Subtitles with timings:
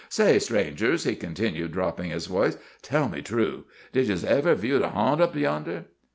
[0.09, 4.79] "Say, strangers," he continued, dropping his voice, "tell me true; did you 'ns ever view
[4.79, 5.85] the harnt up yonder?"